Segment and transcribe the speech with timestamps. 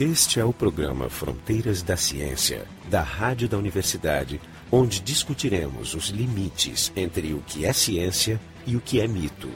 [0.00, 4.40] Este é o programa Fronteiras da Ciência, da Rádio da Universidade,
[4.70, 9.50] onde discutiremos os limites entre o que é ciência e o que é mito.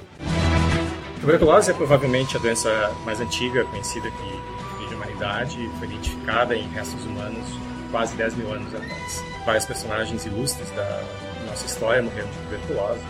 [1.21, 7.05] Tuberculose é provavelmente a doença mais antiga conhecida que a humanidade foi identificada em restos
[7.05, 7.47] humanos
[7.93, 9.25] quase 10 mil anos atrás.
[9.47, 11.05] Vários personagens ilustres da
[11.47, 13.05] nossa história morreram de tuberculose,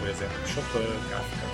[0.00, 1.53] por exemplo, Chopin, Kafka,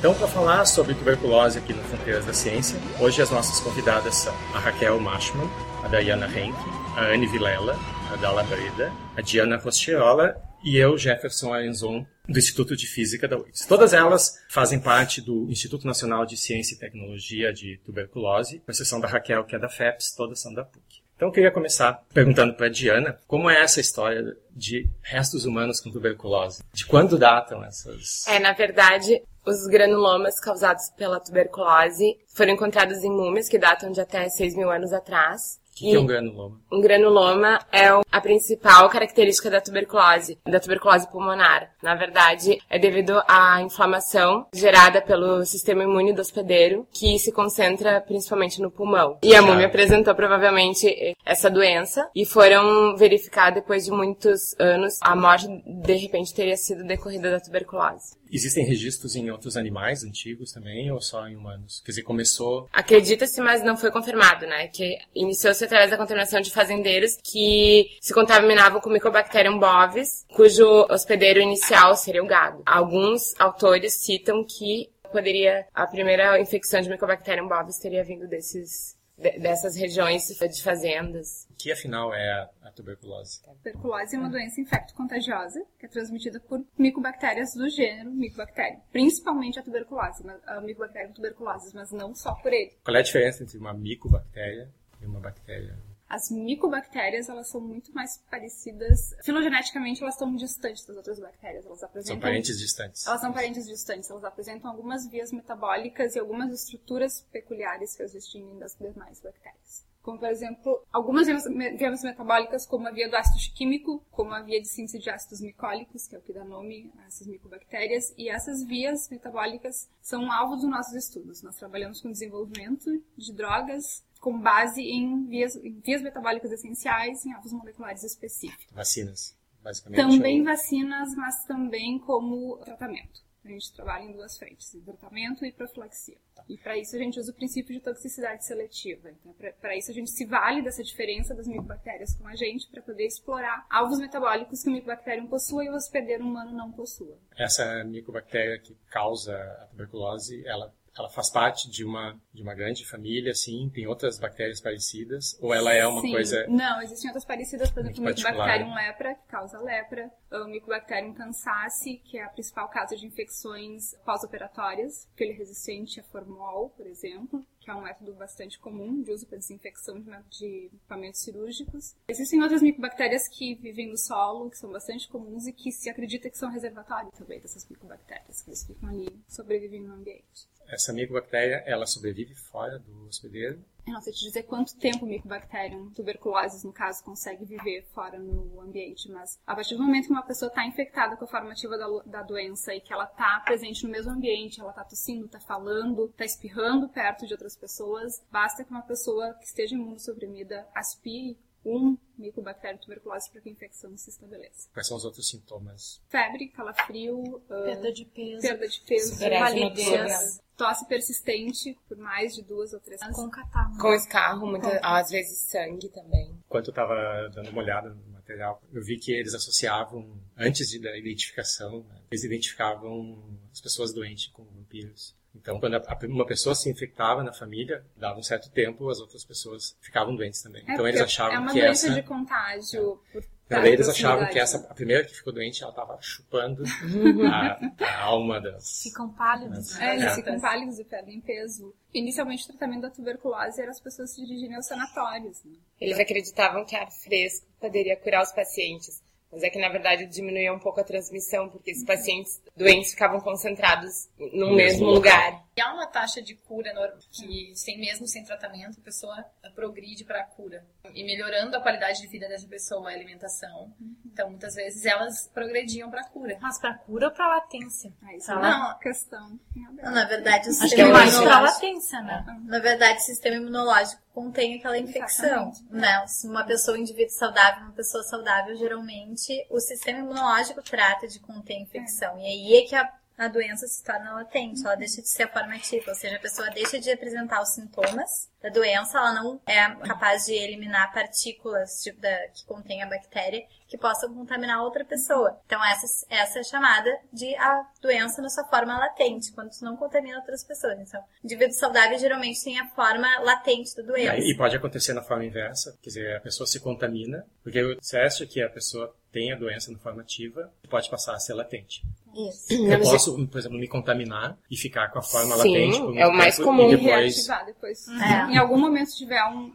[0.00, 4.34] então, para falar sobre tuberculose aqui no Fronteiras da Ciência, hoje as nossas convidadas são
[4.54, 5.46] a Raquel Machman,
[5.84, 6.56] a Diana Henke,
[6.96, 7.78] a Anne Vilela,
[8.10, 13.36] a Dalla Breda, a Diana Roscherola e eu, Jefferson Arenzon, do Instituto de Física da
[13.36, 13.66] UFRGS.
[13.68, 19.00] Todas elas fazem parte do Instituto Nacional de Ciência e Tecnologia de Tuberculose, com exceção
[19.00, 20.99] da Raquel, que é da FEPS, todas são da PUC.
[21.20, 25.90] Então eu queria começar perguntando para Diana como é essa história de restos humanos com
[25.90, 26.62] tuberculose.
[26.72, 28.26] De quando datam essas?
[28.26, 34.00] É, na verdade, os granulomas causados pela tuberculose foram encontrados em múmias que datam de
[34.00, 35.60] até 6 mil anos atrás.
[35.80, 36.60] O que, que é um granuloma?
[36.70, 41.70] Um granuloma é a principal característica da tuberculose, da tuberculose pulmonar.
[41.82, 48.00] Na verdade, é devido à inflamação gerada pelo sistema imune do hospedeiro, que se concentra
[48.00, 49.18] principalmente no pulmão.
[49.22, 55.16] E a múmia apresentou provavelmente essa doença e foram verificar depois de muitos anos a
[55.16, 58.20] morte de repente teria sido decorrida da tuberculose.
[58.32, 61.82] Existem registros em outros animais antigos também ou só em humanos?
[61.84, 62.68] Quer dizer, começou.
[62.72, 64.68] Acredita-se, mas não foi confirmado, né?
[64.68, 71.40] Que iniciou-se através da contaminação de fazendeiros que se contaminavam com Mycobacterium bovis, cujo hospedeiro
[71.40, 72.62] inicial seria o gado.
[72.66, 78.98] Alguns autores citam que poderia a primeira infecção de Mycobacterium bovis teria vindo desses
[79.38, 81.46] dessas regiões de fazendas.
[81.50, 83.42] O que afinal é a tuberculose?
[83.46, 89.58] A tuberculose é uma doença infecto-contagiosa que é transmitida por micobactérias do gênero Mycobacterium, principalmente
[89.58, 92.72] a tuberculose, a Mycobacterium tuberculose, mas não só por ele.
[92.82, 95.78] Qual é a diferença entre uma micobactéria e uma bactéria
[96.10, 99.14] as micobactérias, elas são muito mais parecidas.
[99.22, 101.64] Filogeneticamente, elas estão distantes das outras bactérias.
[101.64, 102.16] Elas apresentam...
[102.16, 103.06] São parentes distantes.
[103.06, 104.10] Elas são parentes distantes.
[104.10, 109.88] Elas apresentam algumas vias metabólicas e algumas estruturas peculiares que as distinguem das demais bactérias.
[110.02, 114.60] Como, por exemplo, algumas vias metabólicas, como a via do ácido químico, como a via
[114.60, 118.28] de síntese de ácidos micólicos, que é o que dá nome a essas micobactérias, e
[118.28, 121.42] essas vias metabólicas são alvo dos nossos estudos.
[121.42, 127.32] Nós trabalhamos com desenvolvimento de drogas com base em vias, em vias metabólicas essenciais em
[127.32, 128.66] alvos moleculares específicos.
[128.70, 130.00] Vacinas, basicamente.
[130.00, 130.44] Também ou...
[130.44, 133.28] vacinas, mas também como tratamento.
[133.42, 136.18] A gente trabalha em duas frentes, tratamento e profilaxia.
[136.34, 136.44] Tá.
[136.46, 139.10] E para isso a gente usa o princípio de toxicidade seletiva.
[139.10, 142.82] Então, para isso a gente se vale dessa diferença das micobactérias com a gente para
[142.82, 147.16] poder explorar alvos metabólicos que o micobacterium possua e o hospedeiro humano não possua.
[147.34, 152.86] Essa micobactéria que causa a tuberculose, ela ela faz parte de uma, de uma grande
[152.86, 156.12] família, assim, tem outras bactérias parecidas, ou ela é uma Sim.
[156.12, 156.46] coisa...
[156.48, 161.98] Não, existem outras parecidas, por exemplo, o Mycobacterium lepra, que causa lepra, o Mycobacterium cansace,
[162.04, 166.86] que é a principal causa de infecções pós-operatórias, porque ele é resistente a formol, por
[166.86, 171.94] exemplo, que é um método bastante comum de uso para desinfecção de equipamentos cirúrgicos.
[172.08, 176.30] Existem outras micobactérias que vivem no solo, que são bastante comuns e que se acredita
[176.30, 181.62] que são reservatórios também dessas micobactérias, que eles ficam ali, sobrevivem no ambiente essa micobactéria,
[181.66, 183.62] ela sobrevive fora do hospedeiro?
[183.86, 188.18] Eu não sei te dizer quanto tempo o Mycobacterium tuberculosis, no caso, consegue viver fora
[188.18, 191.50] no ambiente, mas a partir do momento que uma pessoa está infectada com a forma
[191.50, 195.26] ativa da, da doença e que ela está presente no mesmo ambiente, ela está tossindo,
[195.26, 200.68] está falando, está espirrando perto de outras pessoas, basta que uma pessoa que esteja imunossuprimida
[200.74, 204.68] aspire um micobactéria tuberculose para que a infecção se estabeleça.
[204.72, 206.00] Quais são os outros sintomas?
[206.08, 212.42] Febre, calafrio, uh, perda de peso, perda de peso, palidez, tosse persistente por mais de
[212.42, 213.78] duas ou três Com catarro.
[213.78, 216.38] Com escarro, muitas, às vezes sangue também.
[216.46, 220.06] Enquanto eu estava dando uma olhada no material, eu vi que eles associavam,
[220.36, 223.18] antes de, da identificação, né, eles identificavam
[223.50, 225.16] as pessoas doentes com vampiros.
[225.34, 229.24] Então, quando a, uma pessoa se infectava na família, dava um certo tempo, as outras
[229.24, 230.62] pessoas ficavam doentes também.
[230.68, 231.58] É então eles achavam que essa...
[231.58, 233.00] É uma doença de contágio.
[233.08, 233.12] É.
[233.12, 233.24] Por
[233.58, 236.62] então, eles achavam que essa, a primeira que ficou doente, ela estava chupando
[237.26, 238.82] a, a, alma das...
[238.84, 239.76] Ficam pálidos.
[239.80, 241.74] É, eles ficam pálidos e perdem peso.
[241.92, 245.42] Inicialmente, o tratamento da tuberculose era as pessoas se dirigirem aos sanatórios.
[245.44, 245.56] Né?
[245.80, 249.02] Eles acreditavam que ar fresco poderia curar os pacientes.
[249.32, 253.20] Mas é que, na verdade, diminuía um pouco a transmissão, porque esses pacientes doentes ficavam
[253.20, 255.44] concentrados no mesmo lugar.
[255.60, 259.24] há uma taxa de cura normal, que sem mesmo sem tratamento, a pessoa
[259.54, 260.64] progride para a cura.
[260.94, 263.72] E melhorando a qualidade de vida dessa pessoa, a alimentação.
[264.06, 266.38] Então, muitas vezes, elas progrediam para a cura.
[266.40, 267.92] Mas pra cura ou pra latência?
[268.02, 269.38] Ah, isso Tá é uma questão.
[269.54, 272.40] Não, na verdade, o Acho que é sistema mais pra imunológico, latência, né?
[272.44, 276.06] na verdade, o sistema imunológico contém aquela infecção, né?
[276.06, 281.18] Se uma pessoa, um indivíduo saudável, uma pessoa saudável, geralmente o sistema imunológico trata de
[281.20, 282.18] conter a infecção.
[282.18, 285.28] E aí é que a, a doença se torna latente, ela deixa de ser a
[285.28, 289.40] forma ativa, ou seja, a pessoa deixa de apresentar os sintomas da doença, ela não
[289.46, 294.84] é capaz de eliminar partículas tipo, da, que contém a bactéria que possam contaminar outra
[294.84, 295.38] pessoa.
[295.46, 299.76] Então essa, essa é chamada de a doença na sua forma latente, quando tu não
[299.76, 300.78] contamina outras pessoas.
[300.80, 304.12] Então, indivíduos saudáveis geralmente têm a forma latente da E, doença.
[304.12, 307.98] aí- e pode acontecer na forma inversa, quer dizer, a pessoa se contamina, porque você
[307.98, 311.82] acha que a pessoa tem a doença na forma ativa, pode passar a ser latente.
[312.12, 312.52] Isso.
[312.52, 315.84] Eu Não, posso, por exemplo, me contaminar e ficar com a forma Sim, latente por
[315.86, 316.68] muito é o mais tempo comum.
[316.72, 317.86] e depois reativar depois.
[317.88, 318.29] É.
[318.30, 319.52] Em algum momento, se tiver um,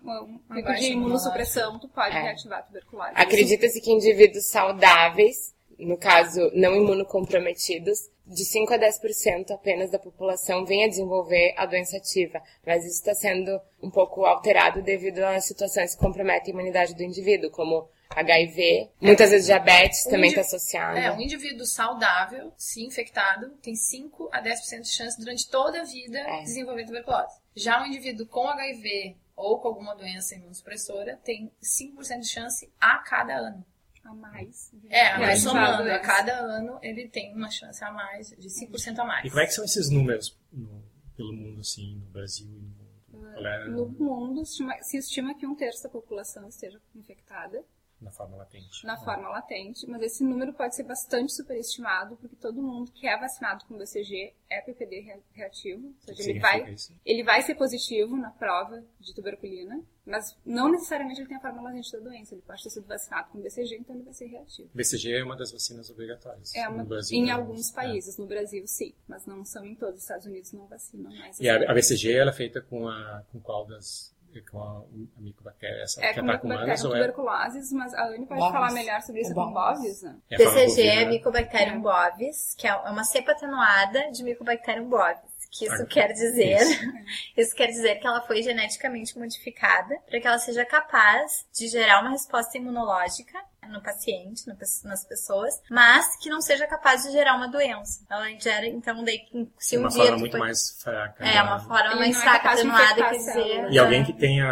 [0.50, 2.22] um pico de imunossupressão, tu pode É.
[2.22, 3.12] reativar a tuberculose.
[3.16, 10.66] Acredita-se que indivíduos saudáveis, no caso não imunocomprometidos, de 5 a 10% apenas da população
[10.66, 15.40] vem a desenvolver a doença ativa, mas isso está sendo um pouco alterado devido a
[15.40, 20.42] situações que comprometem a imunidade do indivíduo, como HIV, muitas vezes diabetes Um também está
[20.42, 20.98] associada.
[21.00, 25.84] É, um indivíduo saudável, se infectado, tem 5 a 10% de chance durante toda a
[25.84, 26.38] vida É.
[26.40, 27.45] de desenvolver tuberculose.
[27.56, 32.98] Já um indivíduo com HIV ou com alguma doença imunossupressora tem 5% de chance a
[33.00, 33.66] cada ano.
[34.04, 34.72] A mais.
[34.88, 39.00] É, mas Reativar somando, a cada ano ele tem uma chance a mais, de 5%
[39.00, 39.26] a mais.
[39.26, 40.84] E como é que são esses números no-
[41.18, 42.86] pelo mundo, assim, no Brasil e no mundo?
[43.34, 47.64] Qual é No mundo, estima- se estima que um terço da população esteja infectada
[48.02, 48.86] na forma latente?
[48.86, 53.18] na forma latente, mas esse número pode ser bastante superestimado, porque todo mundo que é
[53.18, 56.94] vacinado com BCG é PPD rea- reativo, ou seja, ele vai, isso?
[57.06, 61.62] ele vai ser positivo na prova de tuberculina, mas não necessariamente ele tem a forma
[61.64, 64.70] latente da doença, ele pode ter sido vacinado com BCG, então ele vai ser reativo.
[64.74, 66.54] BCG é uma das vacinas obrigatórias.
[66.54, 67.32] É uma, no Brasil, em né?
[67.32, 67.74] alguns É.
[67.76, 69.96] países, no Brasil sim, mas não são em todos.
[69.96, 71.40] Os Estados Unidos não vacinam mais.
[71.40, 74.80] E a, a BCG ela é feita com a com qual das com a,
[75.18, 78.26] a micobactéria essa É que com ataca humanos bactéria ou é, tuberculoses, mas a Anne
[78.26, 78.54] pode Bovis.
[78.54, 80.02] falar melhor sobre isso É com bovis.
[80.04, 80.16] né?
[80.30, 81.10] é a forma BCG é bovina?
[81.12, 85.36] Mycobacterium bovis, que é uma cepa atenuada de Mycobacterium bovis.
[85.52, 86.82] Que isso Ah, quer dizer, isso.
[87.38, 92.02] isso quer dizer que ela foi geneticamente modificada para que ela seja capaz de gerar
[92.02, 93.40] uma resposta imunológica
[93.70, 98.06] no paciente, no nas pessoas, mas que não seja capaz de gerar uma doença.
[98.10, 99.20] Ela gera, então, daí,
[99.60, 101.24] se um uma dia forma tu muito foi- mais fraca.
[101.24, 101.44] É, né?
[101.44, 103.72] uma forma Ele mais não é fraca, atenuada, quer dizer...
[103.72, 104.50] E alguém que tenha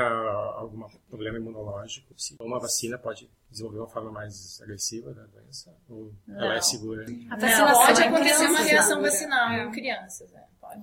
[0.58, 5.72] algum problema imunológico, se uma vacina pode desenvolver uma forma mais agressiva da doença?
[5.90, 6.52] Ou ela Não.
[6.54, 7.04] é segura?
[7.06, 9.10] A Não, vacinação Pode é acontecer uma reação né?
[9.10, 9.64] vacinal É.
[9.64, 10.44] em crianças, né?
[10.60, 10.82] Pode.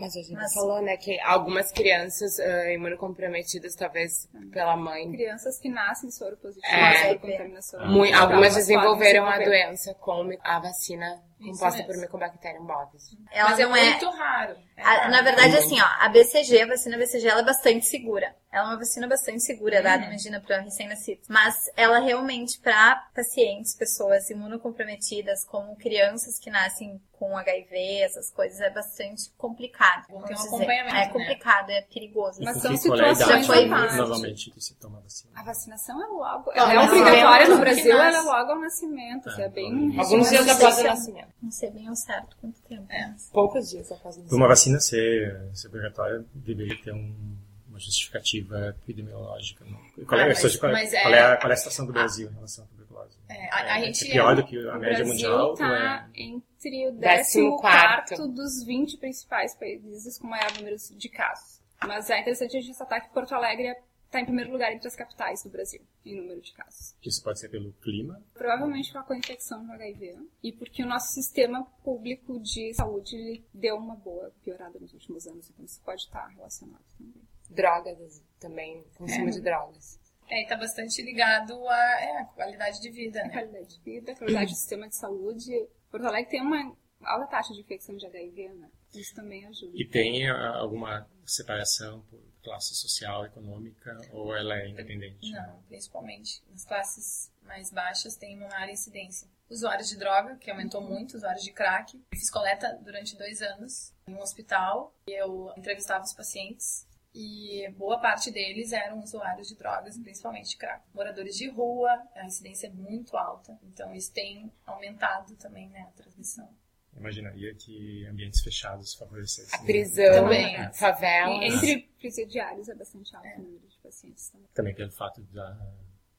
[0.00, 5.58] Mas a gente Mas- falou, né, que algumas crianças ah, imunocomprometidas, talvez pela mãe, Crianças
[5.58, 7.14] que nascem soro positivo É.
[7.14, 7.86] por contaminação.
[7.86, 12.02] Mui- natural, algumas desenvolveram a doença com a vacina Isso composta por mesmo.
[12.02, 13.10] Mycobacterium bovis.
[13.30, 13.84] Ela Mas é não é...
[13.90, 14.56] muito raro.
[14.76, 15.10] É A- raro.
[15.10, 15.64] na verdade, Muito.
[15.64, 18.34] assim, ó, a BCG, a vacina BCG, ela é bastante segura.
[18.52, 20.08] Ela é uma vacina bastante segura, dada, Uhum.
[20.08, 21.28] imagina, para recém-nascidos.
[21.28, 28.58] Mas ela realmente, para pacientes, pessoas imunocomprometidas, como crianças que nascem com HIV, essas coisas,
[28.60, 30.06] é bastante complicado.
[30.08, 30.48] Bom, tem um dizer.
[30.48, 31.12] acompanhamento, É né?
[31.12, 32.42] complicado, é perigoso.
[32.42, 33.96] Mas são é a situações à parte.
[33.96, 35.32] normalmente que se toma a vacina?
[35.36, 36.50] A vacinação é logo.
[36.52, 39.28] Ela é não, obrigatória no Brasil, ela é logo ao nascimento.
[39.28, 39.96] Assim, é bem.
[39.98, 41.28] Alguns dias após o é- nascimento.
[41.42, 42.86] Não sei bem ao certo quanto tempo.
[42.90, 43.06] É.
[43.08, 44.34] mas- Poucos dias após o Para nascimento.
[44.40, 47.36] uma vacina ser, ser obrigatória, deveria ter um-
[47.80, 49.64] justificativa epidemiológica.
[49.64, 50.04] Não?
[50.06, 51.92] Qual, é, Ah, mas- qual, mas qual é- é a, qual é a situação do
[51.92, 53.16] Brasil em relação à tuberculose?
[53.28, 55.52] É, a- a gente é pior é- do que a média Brasil mundial?
[55.54, 56.08] está ou é...
[56.14, 61.60] entre o Décimo 14 dos 20 principais países com maior número de casos.
[61.86, 64.96] Mas é interessante a gente ressaltar que Porto Alegre está em primeiro lugar entre as
[64.96, 66.94] capitais do Brasil, em número de casos.
[67.02, 68.20] Isso pode ser pelo clima?
[68.34, 73.76] Provavelmente com a co-infecção do HIV e porque o nosso sistema público de saúde deu
[73.76, 77.22] uma boa piorada nos últimos anos, então isso pode estar relacionado também.
[77.50, 80.00] Drogas também, consumo de drogas.
[80.28, 83.30] É, e tá bastante ligado à é, qualidade de vida, né?
[83.30, 85.50] qualidade de vida, qualidade do sistema de saúde.
[85.90, 88.70] Porto Alegre tem uma alta taxa de infecção de HIV, né?
[88.94, 89.72] Isso também ajuda.
[89.74, 95.30] E tem ah, alguma separação por classe social, econômica, ou ela é independente?
[95.30, 99.28] Não, principalmente nas classes mais baixas tem uma maior incidência.
[99.48, 102.00] Usuários de droga, que aumentou muito, usuários de crack.
[102.14, 107.98] Fiz coleta durante dois anos em um hospital e eu entrevistava os pacientes e boa
[107.98, 110.84] parte deles eram usuários de drogas, principalmente de crack.
[110.94, 115.90] Moradores de rua, a incidência é muito alta, então isso tem aumentado também né, a
[115.92, 116.48] transmissão.
[116.96, 119.58] imaginaria que ambientes fechados favorecessem.
[119.58, 120.56] A prisão, Também.
[120.56, 121.30] a favela.
[121.32, 124.48] E entre presidiários é bastante alto o número de pacientes também.
[124.54, 125.56] Também pelo fato da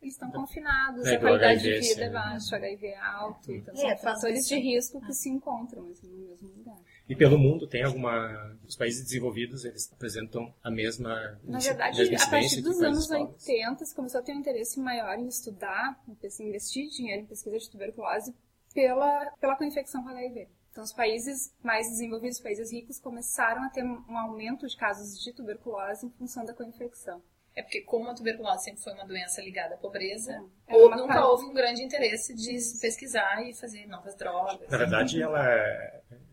[0.01, 3.51] Eles estão confinados, É, a qualidade HIV, de vida é baixa, o HIV é alto,
[3.53, 6.79] então É, são faz fatores de risco que se encontram assim, no mesmo lugar.
[7.11, 8.57] E pelo mundo tem alguma.
[8.65, 11.37] Os países desenvolvidos eles apresentam a mesma.
[11.43, 13.45] Na verdade, a partir dos anos pobres.
[13.49, 17.59] 80, se começou a ter um interesse maior em estudar, em investir dinheiro em pesquisa
[17.59, 18.33] de tuberculose
[18.73, 20.47] pela, pela co-infecção com HIV.
[20.71, 25.21] Então, os países mais desenvolvidos, os países ricos, começaram a ter um aumento de casos
[25.21, 27.21] de tuberculose em função da co-infecção.
[27.55, 31.07] É porque como a tuberculose sempre foi uma doença ligada à pobreza, É ou nunca
[31.15, 34.69] parte- houve um grande interesse de se pesquisar e fazer novas drogas.
[34.69, 35.43] Na verdade, ela.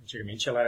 [0.03, 0.63] Antigamente ela,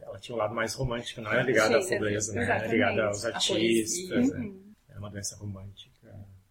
[0.00, 2.68] ela tinha um lado mais romântico, não era ligada à Sim, pobreza, né?
[2.68, 4.30] Ligada aos A artistas.
[4.30, 4.52] né?
[4.88, 5.90] Era uma doença romântica.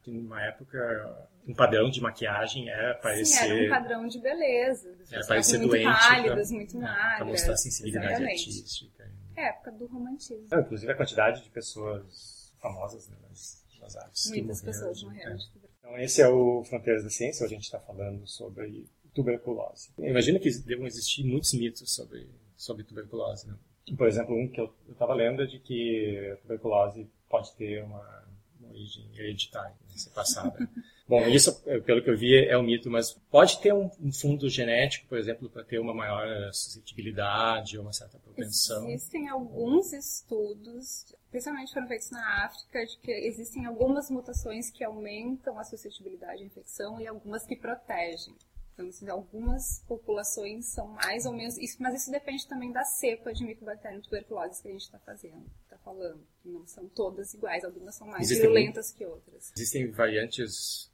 [0.06, 3.52] Numa época, um padrão de maquiagem era Sim, parecer.
[3.52, 4.98] era um padrão de beleza.
[5.12, 5.86] Era parecer muito doente.
[5.86, 7.18] pálidas, pra- muito é, magras.
[7.18, 8.40] Pra mostrar sensibilidade Exatamente.
[8.50, 9.12] artística.
[9.36, 10.48] É a época do romantismo.
[10.52, 15.10] Não, inclusive a quantidade de pessoas famosas né, nas, nas que Muitas pessoas né?
[15.10, 15.36] morreram É.
[15.36, 15.70] de tuberculose.
[15.80, 19.90] Então, esse é o Fronteiras da Ciência, onde a gente está falando sobre tuberculose.
[19.98, 23.48] Eu imagino que devam existir muitos mitos sobre, sobre tuberculose.
[23.48, 23.56] Né?
[23.98, 28.28] Por exemplo, um que eu estava lendo é de que a tuberculose pode ter uma,
[28.60, 30.56] uma origem hereditária, né, ser passada.
[31.08, 34.12] Bom, isso, eh, pelo que eu vi, é um mito, mas pode ter um, um
[34.12, 38.90] fundo genético, por exemplo, para ter uma maior suscetibilidade ou uma certa propensão.
[38.90, 45.58] Existem alguns estudos, principalmente foram feitos na África, de que existem algumas mutações que aumentam
[45.60, 48.36] a suscetibilidade à infecção e algumas que protegem.
[48.74, 51.58] Então, assim, algumas populações são mais ou menos.
[51.58, 55.46] Isso, mas isso depende também da cepa de micobacterium tuberculose que a gente está fazendo,
[55.64, 56.26] está falando.
[56.46, 59.52] Não são todas iguais, algumas são mais Existem virulentas que outras.
[59.54, 60.90] Existem variantes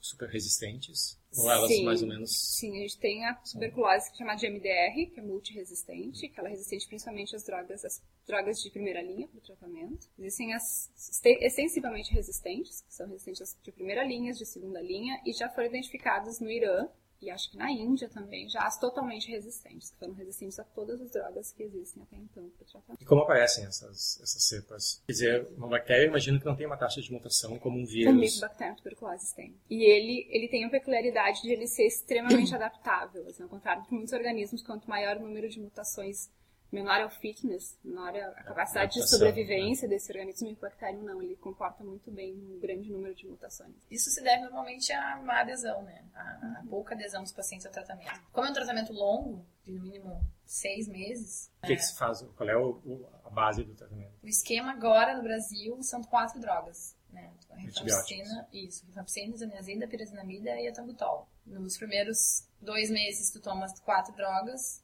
[0.00, 1.18] super resistentes?
[1.36, 1.84] Ou elas Sim.
[1.84, 2.30] mais ou menos.
[2.30, 6.38] Sim, a gente tem a tuberculose que é chamada de MDR, que é multiresistente, que
[6.38, 10.08] ela é resistente principalmente às drogas, às drogas de primeira linha para o tratamento.
[10.18, 10.90] Existem as
[11.24, 16.40] extensivamente resistentes, que são resistentes de primeira linha, de segunda linha, e já foram identificadas
[16.40, 16.88] no Irã
[17.24, 21.00] e acho que na Índia também, já as totalmente resistentes, que foram resistentes a todas
[21.00, 23.02] as drogas que existem até então para o tratamento.
[23.02, 25.02] E como aparecem essas, essas cepas?
[25.06, 27.84] Quer dizer, uma bactéria, eu imagino que não tem uma taxa de mutação como um
[27.84, 28.14] O vírus.
[28.14, 29.54] Mycobacterium tuberculosis tem.
[29.70, 33.26] E ele, ele tem a peculiaridade de ele ser extremamente adaptável.
[33.26, 36.30] Assim, ao contrário de muitos organismos, quanto maior o número de mutações,
[36.72, 40.46] menor é o fitness, menor é a capacidade de adaptação, sobrevivência desse organismo.
[40.46, 43.74] O Mycobacterium não, ele comporta muito bem um grande número de mutações.
[43.90, 46.04] Isso se deve normalmente à má adesão, né?
[46.14, 46.20] A,
[46.60, 48.20] a pouca adesão dos pacientes ao tratamento.
[48.32, 52.20] Como é um tratamento longo, de no mínimo seis meses, O que, que se faz?
[52.36, 54.12] Qual é o, o- a base do tratamento?
[54.22, 56.94] o esquema agora no Brasil são quatro drogas.
[57.10, 57.32] Né?
[57.50, 61.28] A rifampicina, isso, rifampicina, isoniazida, pirazinamida e etambutol.
[61.46, 64.82] Nos primeiros dois meses tu toma as quatro drogas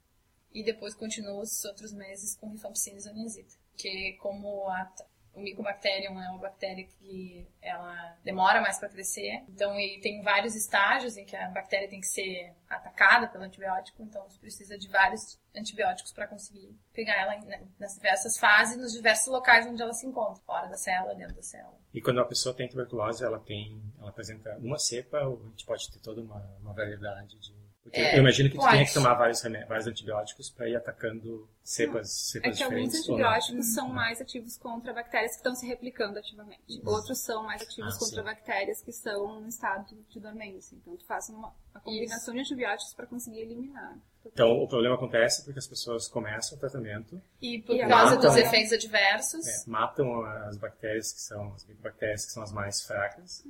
[0.52, 3.48] e depois continua os outros meses com rifampicina e isoniazida.
[3.72, 4.92] Porque como a,
[5.32, 10.54] o Mycobacterium é uma bactéria que ela demora mais para crescer, então ele tem vários
[10.56, 14.88] estágios em que a bactéria tem que ser atacada pelo antibiótico, então você precisa de
[14.88, 19.92] vários antibióticos para conseguir pegar ela em- nas diversas fases, nos diversos locais onde ela
[19.92, 21.78] se encontra, fora da célula, dentro da célula.
[21.94, 25.64] E quando a pessoa tem tuberculose, ela tem, ela apresenta uma cepa ou a gente
[25.64, 27.59] pode ter toda uma, uma variedade de...
[27.82, 31.48] Porque É, eu imagino que tu tenha que tomar vários, vários antibióticos para ir atacando
[31.64, 33.00] cepas, É cepas que alguns não?
[33.00, 36.80] antibióticos são mais ativos contra bactérias que estão se replicando ativamente.
[36.84, 38.24] Outros são mais ativos Ah, contra sim.
[38.24, 40.74] bactérias que estão no estado de dormência.
[40.76, 43.96] Então, tu faz uma, uma combinação de antibióticos para conseguir eliminar.
[44.26, 48.20] Então, o problema acontece porque as pessoas começam o tratamento, E por E causa matam-
[48.20, 52.82] dos efeitos adversos, é, matam as bactérias que são, as bactérias que são as mais
[52.82, 53.42] fracas,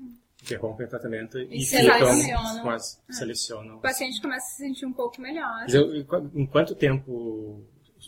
[0.42, 2.62] interrompem o tratamento e, E ficam selecionam.
[2.62, 3.76] com as, selecionam.
[3.78, 5.60] O paciente começa a se sentir um pouco melhor.
[5.62, 7.62] Mas eu- em quanto tempo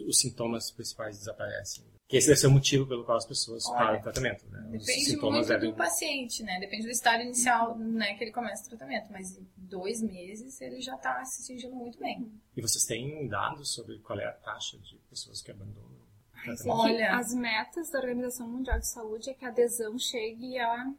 [0.06, 1.84] os sintomas principais desaparecem?
[2.12, 4.60] Que esse deve ser o motivo pelo qual as pessoas Olha, param o tratamento, né?
[4.70, 5.70] Depende muito devem...
[5.70, 6.60] do paciente, né?
[6.60, 9.10] Depende do estado inicial, né, que ele começa o tratamento.
[9.10, 12.30] Mas em dois meses ele já tá se sentindo muito bem.
[12.54, 16.68] E vocês têm dados sobre qual é a taxa de pessoas que abandonam o tratamento?
[16.68, 17.16] Olha.
[17.16, 20.92] As metas da Organização Mundial de Saúde é que a adesão chegue a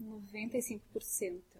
[0.00, 0.80] 95%,
[1.20, 1.59] eu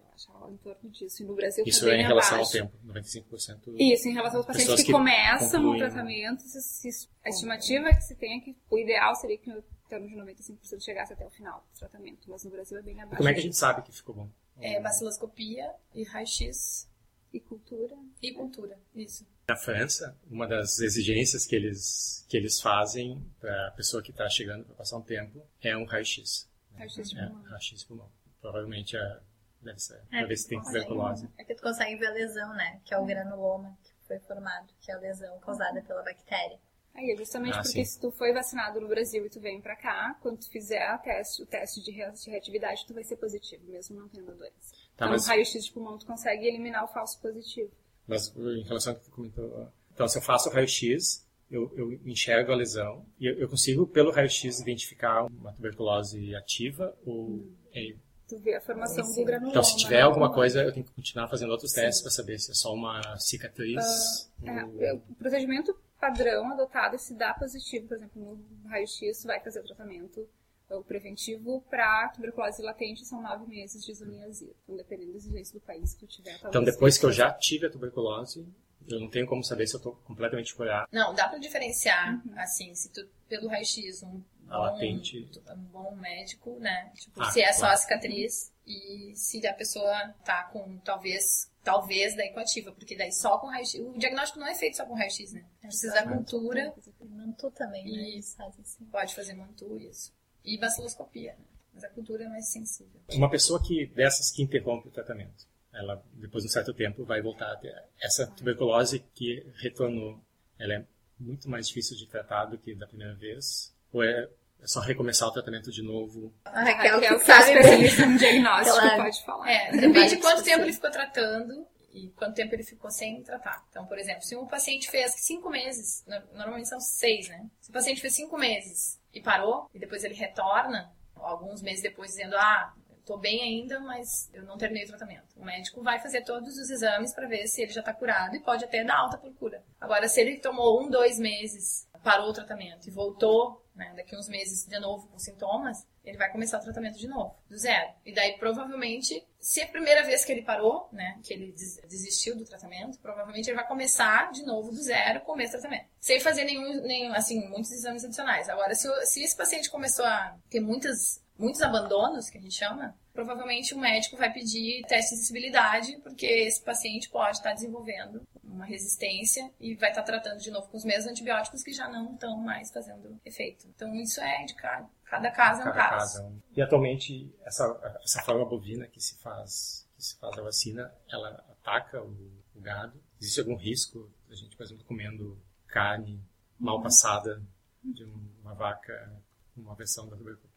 [0.51, 1.23] em torno disso.
[1.23, 2.57] E no Brasil Isso também é em relação abaixo.
[2.57, 3.75] ao tempo, 95%.
[3.79, 5.75] Isso, em relação aos pacientes que, que começam concluem.
[5.75, 9.49] o tratamento, se- se- a estimativa que se tem é que o ideal seria que
[9.49, 12.99] em torno de 95% chegasse até o final do tratamento, mas no Brasil é bem
[13.01, 13.17] abaixo.
[13.17, 14.29] Como é que a gente sabe que ficou bom?
[14.59, 16.87] É baciloscopia e raio-x
[17.33, 17.95] E cultura?
[18.21, 18.77] e cultura.
[18.95, 19.25] Isso.
[19.47, 24.29] Na França, uma das exigências que eles, que eles fazem para a pessoa que está
[24.29, 26.47] chegando para passar um tempo é um raio-x.
[26.75, 27.43] Raio-x de É, pulmão.
[27.43, 28.09] raio-x de pulmão.
[28.39, 29.19] Provavelmente é,
[29.63, 31.27] deve ser, É, para ver se tem tuberculose.
[31.37, 32.79] É que tu consegue ver a lesão, né?
[32.85, 36.59] Que é o granuloma, que foi formado, que é a lesão causada pela bactéria.
[36.93, 37.85] Aí é justamente Ah, porque sim.
[37.85, 40.97] se tu foi vacinado no Brasil e tu vem pra cá, quando tu fizer a
[40.97, 44.33] teste, o teste de re- de reatividade, tu vai ser positivo, mesmo não tendo a
[44.33, 44.71] doença.
[44.97, 47.71] Tá, então, mas- raio-x de pulmão, tu consegue eliminar o falso positivo.
[48.05, 51.93] Mas em relação ao que tu comentou, então se eu faço o raio-x, eu, eu
[52.05, 57.95] enxergo a lesão e eu, eu consigo pelo raio-x identificar uma tuberculose ativa ou é-
[58.31, 59.51] Tu vê a formação do granuloma.
[59.51, 60.01] então se tiver né?
[60.03, 63.01] alguma coisa eu tenho que continuar fazendo outros testes para saber se é só uma
[63.19, 64.29] cicatriz.
[64.45, 68.21] É, ou- o procedimento padrão adotado é se dá positivo, por exemplo,
[68.63, 70.25] no raio-x, vai fazer o tratamento
[70.69, 74.53] o preventivo para tuberculose latente são nove meses de isoniazida.
[74.63, 76.39] Então, dependendo da exigência do país que tu tiver.
[76.45, 78.47] Então depois que eu já tive a tuberculose,
[78.87, 80.87] eu não tenho como saber se eu estou completamente curado.
[80.91, 85.29] Não, dá pra diferenciar, assim, se tu, pelo raio-x, um bom, latente.
[85.49, 86.91] um bom médico, né?
[86.95, 87.73] Tipo, Ah, se é só claro.
[87.73, 93.11] a cicatriz e se a pessoa tá com, talvez, talvez daí com ativa, porque daí
[93.11, 95.43] só com raio-x, o diagnóstico não é feito só com raio-x, né?
[95.61, 98.09] Precisa da cultura, Mantu também, né?
[98.09, 98.85] Eles fazem assim.
[98.85, 100.13] pode fazer mantu, isso.
[100.43, 101.45] E baciloscopia, né?
[101.73, 102.99] Mas a cultura é mais sensível.
[103.13, 107.21] Uma pessoa que dessas que interrompe o tratamento, ela depois de um certo tempo vai
[107.21, 110.19] voltar a ter essa tuberculose que retornou.
[110.59, 110.85] Ela é
[111.19, 113.73] muito mais difícil de tratar do que da primeira vez?
[113.93, 114.27] Ou é
[114.61, 116.33] é só recomeçar o tratamento de novo?
[116.45, 119.03] A Raquel, Raquel, que que é sabe especialista em diagnóstico, Claro.
[119.03, 119.51] pode falar.
[119.51, 123.63] É, depende de quanto tempo ele ficou tratando e quanto tempo ele ficou sem tratar.
[123.69, 127.45] Então, por exemplo, se um paciente fez cinco meses, no- normalmente são seis, né?
[127.59, 132.11] Se o paciente fez cinco meses e parou, e depois ele retorna, alguns meses depois,
[132.11, 132.73] dizendo, ah,
[133.05, 135.25] tô bem ainda, mas eu não terminei o tratamento.
[135.35, 138.39] O médico vai fazer todos os exames para ver se ele já tá curado e
[138.39, 139.61] pode até dar alta por cura.
[139.79, 144.27] Agora, se ele tomou um, dois meses, parou o tratamento e voltou, né, daqui uns
[144.27, 147.89] meses de novo com sintomas, ele vai começar o tratamento de novo, do zero.
[148.05, 151.79] E daí, provavelmente, se é a primeira vez que ele parou, né, que ele des-
[151.87, 155.87] desistiu do tratamento, provavelmente ele vai começar de novo do zero com o mesmo tratamento.
[155.99, 158.49] Sem fazer nenhum, nenhum assim, muitos exames adicionais.
[158.49, 162.95] Agora, se, se esse paciente começou a ter muitas, muitos abandonos, que a gente chama,
[163.13, 168.65] provavelmente o médico vai pedir teste de sensibilidade, porque esse paciente pode estar desenvolvendo uma
[168.65, 172.37] resistência e vai estar tratando de novo com os mesmos antibióticos que já não estão
[172.37, 173.67] mais fazendo efeito.
[173.75, 174.87] Então, isso é de cada,
[175.31, 175.97] caso é um Cada caso.
[175.97, 180.37] caso é um- E atualmente essa essa forma bovina que se faz que se faz
[180.37, 182.99] a vacina, ela ataca o, o gado.
[183.19, 186.19] Existe algum risco a gente, por exemplo, comendo carne
[186.59, 186.83] mal Uhum.
[186.83, 187.41] passada
[187.83, 189.11] de uma vaca
[189.55, 190.50] com uma versão da tuberculose?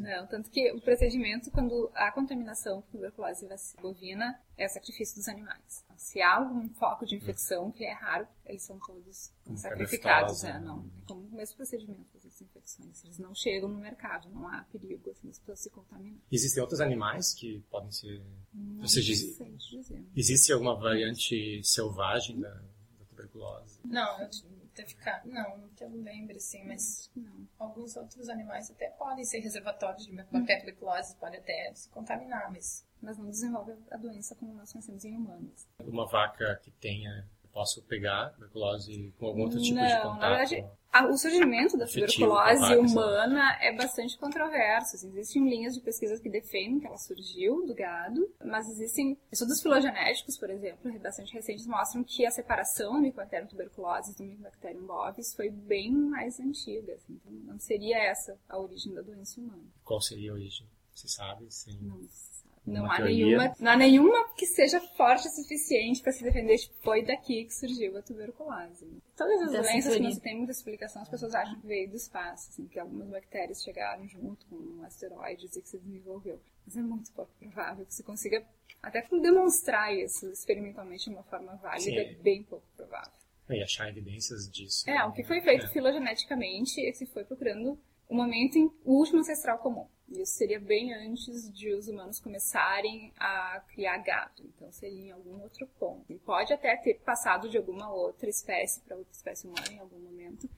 [0.00, 3.46] Não, tanto que o procedimento, quando há contaminação por tuberculose
[3.80, 5.84] bovina, é sacrifício dos animais.
[5.96, 10.40] Se há algum foco de infecção, que é raro, eles são todos Como sacrificados.
[10.42, 13.04] cabeçosa, É, não, é como o mesmo procedimento das infecções.
[13.04, 16.20] Eles não chegam no mercado, não há perigo assim, das pessoas se contaminarem.
[16.30, 18.22] Existem outros animais que podem ser.
[18.52, 20.04] Não Você diz- sei te dizer.
[20.16, 23.78] Existe alguma variante selvagem da, da tuberculose?
[23.84, 24.28] Não, eu
[24.72, 25.24] até ficar.
[25.24, 27.46] Não, que eu lembre, assim, mas Não.
[27.58, 32.86] alguns outros animais até podem ser reservatórios de bactéria tuberculose, pode até se contaminar, mas
[33.00, 35.66] Mas não desenvolve a doença como nós conhecemos em humanos.
[35.80, 37.28] Uma vaca que tenha.
[37.52, 40.20] Posso pegar tuberculose com algum outro tipo não, de contato?
[40.20, 44.96] na verdade, a- o surgimento da tuberculose humana é bastante controverso.
[44.96, 49.60] assim, Existem linhas de pesquisa que defendem que ela surgiu do gado, mas existem estudos
[49.60, 55.34] filogenéticos, por exemplo, bastante recentes, mostram que a separação do Mycobacterium tuberculosis do Mycobacterium bovis
[55.34, 56.94] foi bem mais antiga.
[56.94, 59.64] assim, então, não seria essa a origem da doença humana.
[59.84, 60.66] Qual seria a origem?
[60.94, 61.46] Você sabe?
[61.50, 61.78] Sim.
[61.82, 62.31] Não se sabe.
[62.64, 63.26] Não há, teoria.
[63.26, 67.44] nenhuma, não há nenhuma que seja forte o suficiente para se defender, tipo, foi daqui
[67.44, 68.86] que surgiu a tuberculose.
[69.16, 71.90] Todas as Dessa doenças que não se tem muita explicação, as pessoas acham que veio
[71.90, 76.40] do espaço, assim, que algumas bactérias chegaram junto com um asteroide e que se desenvolveu.
[76.64, 78.44] Mas é muito pouco provável que se consiga
[78.80, 81.96] até demonstrar isso experimentalmente de uma forma válida, Sim.
[81.98, 83.12] é bem pouco provável.
[83.50, 84.88] E achar evidências disso.
[84.88, 85.68] É, o que foi feito É.
[85.68, 87.76] filogeneticamente é que se foi procurando
[88.08, 89.86] o momento em o último ancestral comum.
[90.20, 94.42] Isso seria bem antes de os humanos começarem a criar gado.
[94.44, 96.12] Então seria em algum outro ponto.
[96.12, 99.98] E pode até ter passado de alguma outra espécie para outra espécie humana em algum
[99.98, 100.48] momento,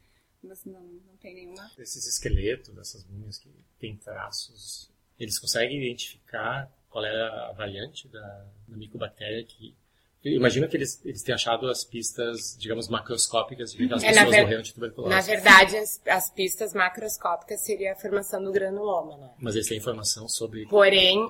[0.42, 1.70] mas não, não tem nenhuma.
[1.78, 8.46] Esses esqueletos, essas múmias que têm traços, eles conseguem identificar qual era a variante da,
[8.68, 9.76] da micobactéria que.
[10.24, 14.08] Eu imagino que eles, eles tenham achado as pistas, digamos, macroscópicas de que aquelas É,
[14.08, 15.14] pessoas ver- morreram de tuberculose.
[15.14, 19.30] Na verdade, as, as pistas macroscópicas seria a formação do granuloma, né?
[19.38, 20.66] Mas eles têm informação sobre.
[20.66, 21.28] Porém,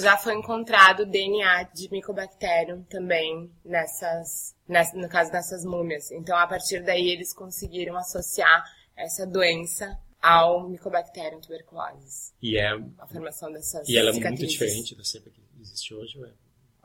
[0.00, 6.10] já foi encontrado DNA de Mycobacterium também nessas, ness- no caso dessas múmias.
[6.10, 8.64] Então, a partir daí, eles conseguiram associar
[8.96, 12.32] essa doença ao Mycobacterium tuberculosis.
[12.42, 14.52] E, é, A formação dessas e ela é muito cicatrizes.
[14.52, 16.18] diferente da cepa que existe hoje.
[16.18, 16.30] ou é?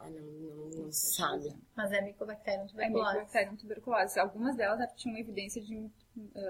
[0.08, 1.54] Ah, não, não, não sabe.
[1.76, 3.10] Mas é Mycobacterium É tuberculose.
[3.13, 4.20] Mycobacterium tuberculose.
[4.20, 5.91] Algumas delas tinham evidência de uh,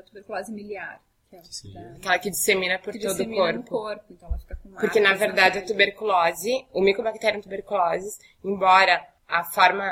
[0.06, 1.02] tuberculose miliar.
[1.30, 1.74] Que é Sim.
[1.74, 3.70] da- Aquela que dissemina por que todo o dissemina no corpo.
[3.70, 4.14] corpo.
[4.14, 9.84] Então ela fica com Porque, na verdade, a tuberculose, o Mycobacterium tuberculosis, embora a forma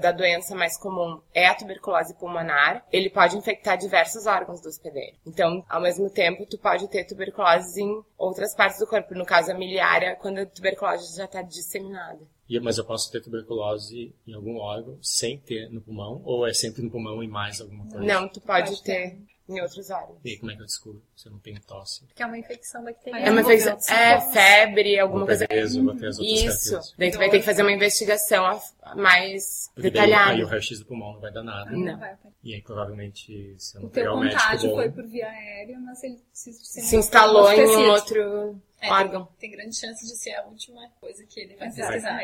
[0.00, 5.16] da doença mais comum é a tuberculose pulmonar, ele pode infectar diversos órgãos do hospedeiro.
[5.26, 9.12] Então, ao mesmo tempo, tu pode ter tuberculose em outras partes do corpo.
[9.16, 12.20] No caso, a miliária, quando a tuberculose já está disseminada.
[12.58, 16.20] Mas eu posso ter tuberculose em algum órgão sem ter no pulmão?
[16.24, 18.04] Ou é sempre no pulmão e mais alguma coisa?
[18.04, 20.18] Não, tu pode, Pode ter em outros órgãos.
[20.24, 22.04] E como é que eu descubro se eu não tenho tosse?
[22.14, 23.26] Que é uma infecção bacteriana.
[23.26, 26.94] É uma infecção, é febre, alguma coisa peso, vou ter as outras Isso.
[26.96, 28.62] Daí tu vai ter que fazer uma investigação a-
[28.96, 31.70] mais Porque daí, aí o raio-x do pulmão não vai dar nada.
[31.70, 31.98] Não.
[31.98, 32.38] Vai aparecer.
[32.42, 34.76] E aí, provavelmente, se eu não O teu pegar o médico contágio bom...
[34.76, 39.28] foi por via aérea, mas ele se, Se instalou em um outro É, órgão.
[39.38, 42.18] Tem grande chance de ser a última coisa que ele vai pesquisar.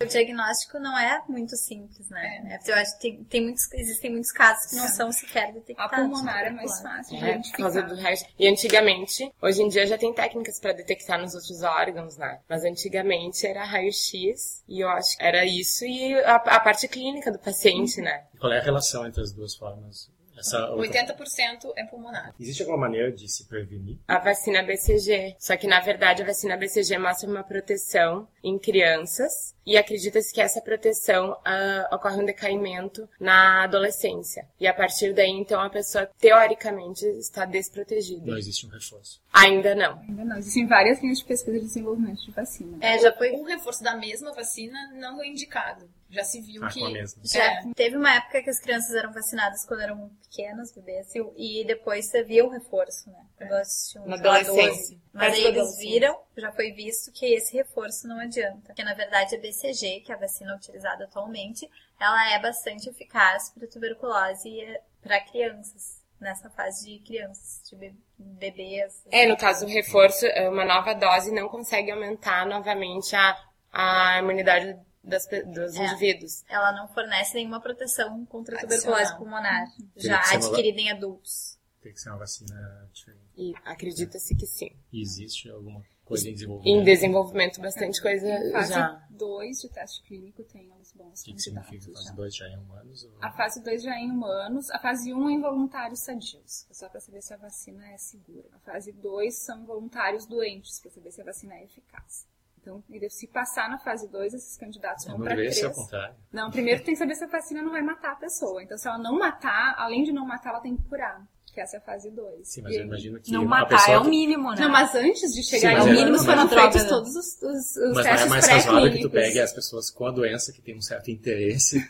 [0.00, 2.60] O diagnóstico não é muito simples, né?
[2.64, 5.96] Eu acho que tem, tem muitos, existem muitos casos que não são sequer A detectados.
[5.96, 8.16] pulmonar é mais fácil É, por causa do raio.
[8.38, 12.38] E antigamente, hoje em dia já tem técnicas pra detectar nos outros órgãos, né?
[12.48, 17.30] Mas antigamente era raio-x e eu acho que era isso e a, a parte clínica
[17.32, 18.24] do paciente, né?
[18.34, 20.10] E Qual é a relação entre as duas formas?
[20.38, 22.34] Essa outra- 80% é pulmonar.
[22.38, 23.98] Existe alguma maneira de se prevenir?
[24.06, 25.34] A vacina BCG.
[25.38, 30.40] Só que na verdade a vacina BCG mostra uma proteção em crianças e acredita-se que
[30.40, 34.46] essa proteção ah, ocorre um decaimento na adolescência.
[34.60, 38.24] E a partir daí, então, a pessoa teoricamente está desprotegida.
[38.24, 39.20] Não existe um reforço.
[39.32, 39.98] Ainda não.
[40.00, 40.38] Ainda não.
[40.38, 42.78] Existem várias linhas de pesquisa de desenvolvimento de vacina.
[42.80, 45.88] É, já foi O reforço da mesma vacina não é indicado.
[46.08, 46.78] Já se viu Ah, que...
[46.80, 47.20] com a mesma.
[47.24, 47.62] Já É.
[47.74, 52.06] teve uma época que as crianças eram vacinadas quando eram pequenas, bebês, e, e depois
[52.06, 53.18] você via o reforço, né?
[53.38, 54.96] Elas tinham Na adolescência.
[54.96, 55.00] 12.
[55.12, 58.60] Mas aí eles viram, já foi visto que esse reforço não adianta.
[58.66, 61.68] Porque na verdade a BCG, que é a vacina utilizada atualmente,
[62.00, 66.04] ela é bastante eficaz para tuberculose e para crianças.
[66.18, 69.02] Nessa fase de crianças, de be- bebês.
[69.10, 73.36] É, no caso, o reforço, é, uma nova dose não consegue aumentar novamente a,
[73.70, 75.84] a imunidade das dos É.
[75.84, 76.42] indivíduos.
[76.48, 81.55] Ela não fornece nenhuma proteção contra a tuberculose pulmonar, já adquirida em adultos.
[81.86, 83.22] Tem que ser uma vacina diferente.
[83.36, 84.70] E acredita-se que sim.
[84.92, 86.84] E existe alguma coisa em Em desenvolvimento?
[86.84, 89.06] desenvolvimento, bastante coisa Em fase já.
[89.10, 91.68] 2 de teste clínico tem os bons O que, que candidatos.
[91.70, 91.92] significa?
[91.94, 92.14] Fase já.
[92.14, 93.04] 2 já é humanos?
[93.04, 93.10] Ou...
[93.22, 96.66] A fase 2 já é em humanos, a fase 1 um é em voluntários sadios,
[96.68, 98.48] é só para saber se a vacina é segura.
[98.52, 102.26] A fase 2 são voluntários doentes, para saber se a vacina é eficaz.
[102.60, 105.84] Então, e se passar na fase 2, esses candidatos vão para deveria ser ao 3.
[105.84, 106.16] contrário.
[106.32, 108.60] Não, primeiro tem que saber se a vacina não vai matar a pessoa.
[108.60, 111.24] Então, se ela não matar, além de não matar, ela tem que curar.
[111.56, 112.46] Que essa é a fase 2.
[112.46, 113.96] Sim, mas eu imagino que Não matar pessoa...
[113.96, 114.56] é o mínimo, né?
[114.60, 116.88] Não, mas antes de chegar Sim, ao mas é- mínimo, mas foram é feitos né?
[116.90, 119.90] todos os, os, os Mas não testes é mais razoável que tu pegue as pessoas
[119.90, 121.80] com a doença que tem um certo interesse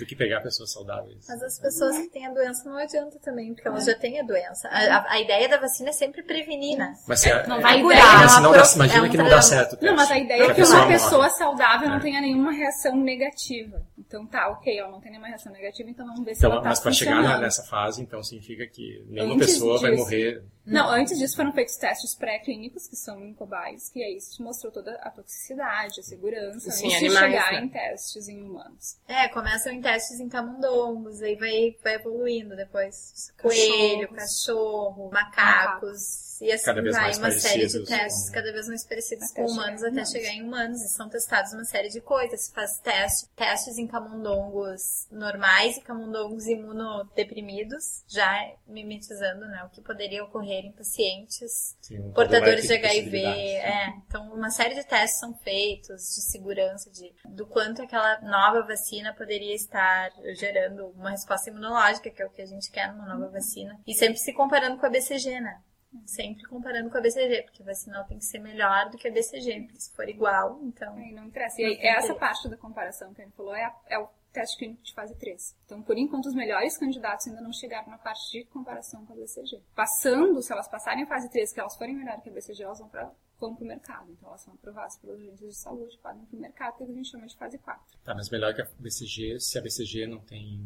[0.00, 1.24] do que pegar pessoas saudáveis.
[1.28, 4.24] Mas as pessoas que têm a doença não adianta também, porque elas já têm a
[4.24, 4.66] doença.
[4.70, 6.96] A, a- a ideia da vacina é sempre prevenir, né?
[7.06, 9.06] Mas se a, Não é- vai é- curar, mas se não dá- pro- imagina é
[9.06, 9.86] um que não dá certo o teste.
[9.86, 10.94] Não, mas a ideia é que pessoa uma morre.
[10.98, 12.00] pessoa saudável não É.
[12.00, 13.80] tenha nenhuma reação negativa.
[13.96, 16.60] Então tá, ok, ela não tem nenhuma reação negativa, então vamos ver se Então, ela
[16.62, 20.42] tá mas para chegar nessa fase, então significa que nenhuma Antes pessoa vai morrer.
[20.66, 24.72] Não, antes disso foram feitos testes pré-clínicos, que são em cobaias, que aí isso mostrou
[24.72, 27.60] toda a toxicidade, a segurança, Sim, antes de animais, chegar né?
[27.60, 28.96] em testes em humanos.
[29.06, 33.32] É, começam em testes em camundongos, aí vai, vai evoluindo depois.
[33.40, 37.04] Coelho, cachorro, macacos, e assim Cada vez vai.
[37.04, 40.10] mais Uma série de testes com- cada vez mais parecidos Até com humanos até humanos.
[40.10, 40.82] chegar em humanos.
[40.82, 42.42] E são testados uma série de coisas.
[42.46, 49.80] Se faz teste, testes em camundongos normais e camundongos imunodeprimidos, já mimetizando né, o que
[49.80, 53.88] poderia ocorrer em pacientes Sim, portadores de HIV, é.
[54.06, 59.12] Então, uma série de testes são feitos de segurança, de, do quanto aquela nova vacina
[59.14, 63.28] poderia estar gerando uma resposta imunológica, que é o que a gente quer numa nova
[63.30, 63.78] vacina.
[63.86, 65.60] E sempre se comparando com a BCG, né?
[66.04, 69.10] Sempre comparando com a BCG, porque a vacina tem que ser melhor do que a
[69.12, 70.94] BCG, porque se for igual, então...
[70.94, 71.60] Aí não interessa.
[71.60, 72.14] E aí, essa interesse.
[72.20, 74.08] parte da comparação que a gente falou é, a- é o
[74.40, 75.56] teste clínico de fase 3.
[75.64, 79.16] Então, por enquanto, os melhores candidatos ainda não chegaram na parte de comparação com a
[79.16, 79.62] BCG.
[79.74, 82.78] Passando, se elas passarem a fase 3, que elas forem melhor que a BCG, elas
[82.78, 84.10] vão para vão pro mercado.
[84.12, 87.10] Então, elas são aprovadas pelas agências de saúde, podem ir pro mercado, que a gente
[87.10, 87.82] chama de fase 4.
[88.04, 90.60] Tá, mas melhor que a BCG, se a BCG não tem.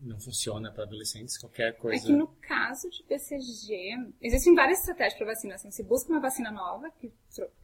[0.00, 2.06] não funciona para adolescentes, qualquer É coisa.
[2.06, 5.54] que no caso de BCG, existem várias estratégias para vacina.
[5.54, 7.12] Assim, se busca uma vacina nova, que,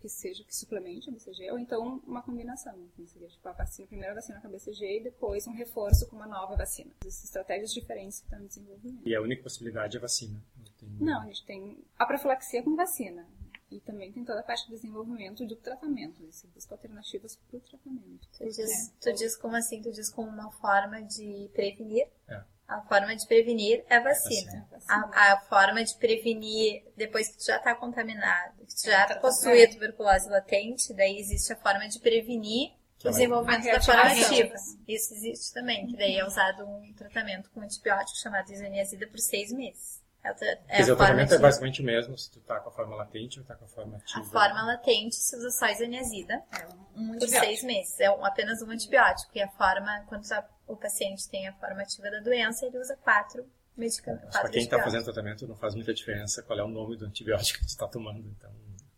[0.00, 2.72] que seja, que suplemente a BCG, ou então uma combinação.
[2.92, 6.06] Assim, seria tipo a vacina, a primeira vacina com a BCG e depois um reforço
[6.08, 6.90] com uma nova vacina.
[7.04, 9.06] Existem estratégias diferentes que estão em desenvolvimento.
[9.08, 10.40] E a única possibilidade é a vacina.
[10.56, 13.26] Não tem- Não, a gente tem a profilaxia com vacina.
[13.70, 16.28] E também tem toda a parte de desenvolvimento do tratamento, né?
[16.32, 18.26] Você busca alternativas para o tratamento.
[18.36, 18.92] Tu diz, É.
[19.00, 19.80] tu diz como assim?
[19.80, 22.08] Tu diz como uma forma de prevenir?
[22.26, 22.42] É.
[22.70, 24.66] A forma de prevenir é a vacina.
[24.70, 25.10] Vacina.
[25.12, 29.14] A, a forma de prevenir depois que tu já está contaminado, que tu já É,
[29.16, 33.12] possui a tuberculose latente, daí existe a forma de prevenir o Também.
[33.18, 34.54] desenvolvimento da forma ativa.
[34.86, 39.50] Isso existe também, que daí é usado um tratamento com antibiótico chamado isoniazida por seis
[39.52, 39.99] meses.
[40.22, 42.68] É, Quer dizer, a o forma tratamento é basicamente o mesmo se tu tá com
[42.68, 44.20] a forma latente ou tá com a forma ativa.
[44.20, 47.40] A forma latente se usa só isoniazida É um por antibiótico.
[47.40, 47.98] seis meses.
[48.00, 49.30] É um- apenas um antibiótico.
[49.34, 52.96] E a forma, quando a- o paciente tem a forma ativa da doença, ele usa
[52.96, 53.44] quatro
[53.76, 54.26] medicamentos.
[54.26, 57.06] Mas para quem está fazendo tratamento não faz muita diferença qual é o nome do
[57.06, 58.28] antibiótico que tu está tomando.
[58.28, 58.50] Então,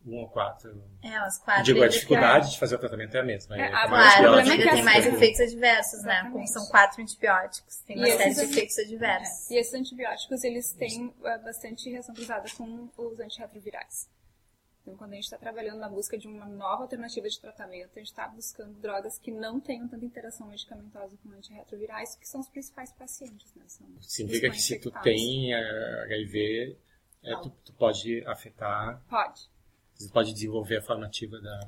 [0.07, 0.83] um ou quatro.
[1.03, 1.65] É, os quatro.
[1.65, 3.57] Digo, a dificuldade de fazer o tratamento é a mesma.
[3.57, 6.29] É, É, a- Claro, o problema é que tem mais efeitos adversos, né?
[6.33, 9.51] Como são quatro antibióticos, tem uma E série de efeitos adversos.
[9.51, 14.09] E esses antibióticos, eles têm eh, bastante reação cruzada com os antirretrovirais.
[14.83, 17.99] Então, quando a gente está trabalhando na busca de uma nova alternativa de tratamento, a
[18.01, 22.49] gente está buscando drogas que não tenham tanta interação medicamentosa com antirretrovirais, que são os
[22.49, 23.63] principais pacientes, né?
[23.69, 26.77] São Significa que se tu tem HIV,
[27.23, 29.49] eh, tu, tu pode afetar, Pode.
[30.03, 31.61] Você pode desenvolver a forma ativa da,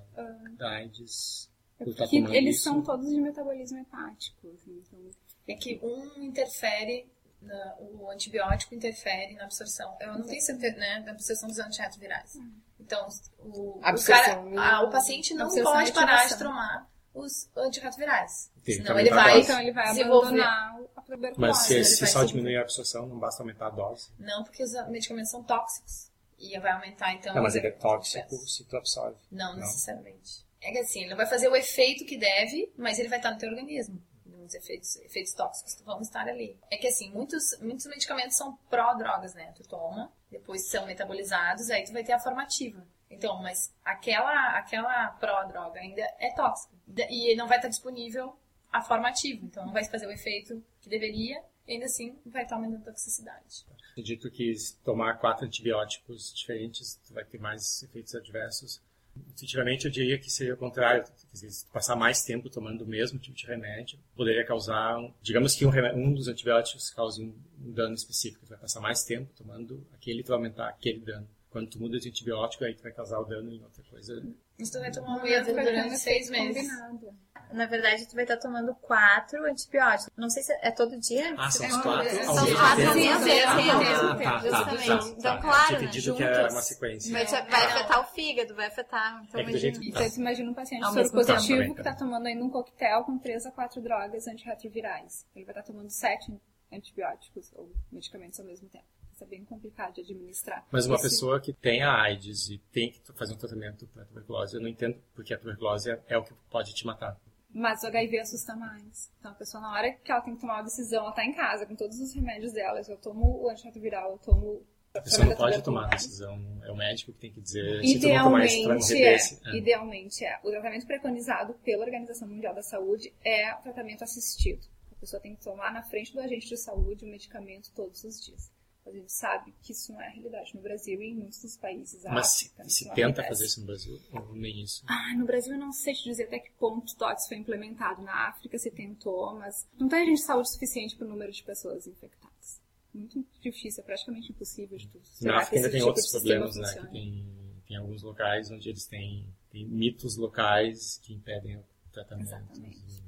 [0.59, 1.51] da AIDS.
[1.79, 2.65] É porque eles isso?
[2.65, 4.49] são todos de metabolismo hepático.
[4.55, 5.11] assim, então,
[5.49, 7.11] É que um interfere,
[7.43, 9.97] na- o antibiótico interfere na absorção.
[10.01, 12.39] Eu não tenho certeza, né, da absorção dos antirretrovirais.
[12.79, 13.07] Então,
[13.41, 18.51] o, o, cara, ah, o paciente não pode parar de tomar os antirretrovirais.
[18.63, 20.27] Tem Senão ele aumentar a vai então ele vai desenvolver.
[20.41, 21.41] abandonar a tuberculose.
[21.41, 24.11] Mas se, ele se só diminuir a absorção, não basta aumentar a dose.
[24.19, 26.11] Não, porque os medicamentos são tóxicos.
[26.53, 27.35] E vai aumentar, então...
[27.35, 29.17] Não, mas ele é tóxico se tu absorve.
[29.31, 29.61] Não, Não.
[29.61, 30.45] necessariamente.
[30.61, 33.31] É que assim, ele não vai fazer o efeito que deve, mas ele vai estar
[33.31, 34.03] no teu organismo.
[34.45, 36.59] Os efeitos, efeitos tóxicos vão estar ali.
[36.71, 39.53] É que assim, muitos, muitos medicamentos são pró-drogas, né?
[39.57, 42.87] Tu toma, depois são metabolizados, aí tu vai ter a formativa.
[43.11, 46.75] Então, mas aquela, aquela pró-droga ainda é tóxica.
[47.09, 48.37] E não vai estar disponível
[48.73, 49.45] a formativa.
[49.45, 53.65] Então não vai fazer o efeito que deveria, ainda assim vai estar aumentando a toxicidade.
[53.93, 58.83] Acredito que tomar quatro antibióticos diferentes, vai ter mais efeitos adversos.
[59.17, 61.05] Intuitivamente, eu diria que seria o contrário.
[61.33, 65.71] Se passar mais tempo tomando o mesmo tipo de remédio, poderia causar, digamos que um,
[65.95, 67.33] um dos antibióticos cause um,
[67.65, 68.45] um dano específico.
[68.45, 71.29] Tu vai passar mais tempo tomando aquele, tu vai aumentar aquele dano.
[71.55, 74.21] Quando tu muda de antibiótico, aí tu vai causar o dano em outra coisa.
[74.59, 76.69] Isso tu vai tomar um medo durante seis meses.
[76.69, 77.17] combinado.
[77.53, 80.11] Na verdade, tu vai estar tomando quatro antibióticos.
[80.17, 81.33] Não sei se é todo dia.
[81.39, 83.71] Ah, são É os quatro São ao os mesmo quatro tempo.
[83.71, 84.29] ao mesmo tempo.
[84.29, 84.87] Ah, Justamente.
[84.89, 85.39] tá, tá, tá, Então, tá.
[85.41, 86.55] claro, né, entendido que era juntos.
[86.55, 87.13] uma sequência.
[87.13, 89.23] Vai, te- vai afetar o fígado, vai afetar.
[89.29, 89.81] Então, É jeito imagina.
[89.81, 91.27] que Então, imagina um paciente Ao soro mesmo tempo.
[91.33, 95.25] positivo Também, que está tomando ainda um coquetel com três a quatro drogas antirretrovirais.
[95.37, 96.35] Ele vai estar tomando sete
[96.73, 98.85] antibióticos ou medicamentos ao mesmo tempo.
[99.15, 100.67] Isso é bem complicado de administrar.
[100.73, 104.05] Mas uma Esse- pessoa que tem a AIDS e tem que fazer um tratamento para
[104.05, 107.17] tuberculose, eu não entendo porque a tuberculose é, é o que pode te matar.
[107.55, 109.13] Mas o HIV assusta mais.
[109.21, 111.33] Então a pessoa, na hora que ela tem que tomar uma decisão, ela está em
[111.33, 112.81] casa com todos os remédios dela.
[112.89, 114.67] Eu tomo o antirretroviral, eu tomo.
[114.93, 117.99] A pessoa não pode tomar a decisão, é o médico que tem que dizer se
[118.01, 119.41] tu Idealmente é, desse.
[119.45, 119.57] É.
[119.57, 120.39] idealmente é.
[120.43, 124.67] O tratamento preconizado pela Organização Mundial da Saúde é o tratamento assistido.
[124.93, 128.25] A pessoa tem que tomar na frente do agente de saúde o medicamento todos os
[128.25, 128.51] dias.
[128.87, 131.57] A gente sabe que isso não é a realidade no Brasil e em muitos dos
[131.57, 132.05] países.
[132.05, 134.85] Mas se, África, se isso não tenta fazer isso no Brasil, ou nem isso.
[134.87, 138.03] Ah, no Brasil eu não sei te dizer até que ponto o TOTS foi implementado.
[138.03, 141.43] Na África se tentou, mas não tem agente de saúde suficiente para o número de
[141.43, 142.61] pessoas infectadas.
[142.93, 145.03] Muito difícil, é praticamente impossível de tudo.
[145.23, 146.75] Na África ainda tem tipo outros problemas, né?
[146.75, 147.27] Que tem,
[147.67, 152.29] tem alguns locais onde eles têm, têm mitos locais que impedem o tratamento.
[152.29, 153.04] Exatamente.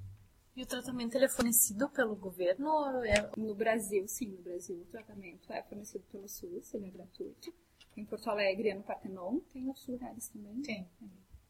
[0.56, 3.30] E o tratamento ele é fornecido pelo governo ou é...
[3.36, 7.54] No Brasil, sim, no Brasil o tratamento é fornecido pelo SUS, ele é gratuito.
[7.94, 10.62] Em Porto Alegre é no Partenon, tem em outros lugares também.
[10.62, 10.88] Tem.